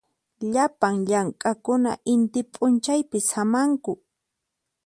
[0.53, 3.93] Llapan llamk'aqkuna inti p'unchaypi samanku.